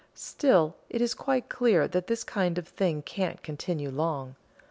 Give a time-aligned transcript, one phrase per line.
[0.15, 4.35] Still it is quite clear that this kind of thing can't continue long.